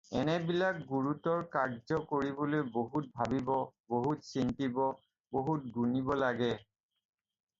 এনেবিলাক 0.19 0.77
গুৰুতৰ 0.91 1.41
কাৰ্য্য 1.55 1.97
কৰিবলৈ 2.11 2.63
বহুত 2.77 3.11
ভাবিব, 3.19 3.51
বহুত 3.95 4.27
চিন্তিব, 4.29 4.79
বহুত 5.39 5.73
গুণিব 5.77 6.09
লাগে। 6.25 6.51